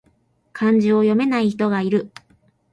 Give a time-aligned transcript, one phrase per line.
[0.51, 2.11] 漢字を読めない人がいる